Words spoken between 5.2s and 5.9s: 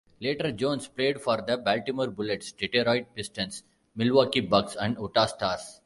Stars.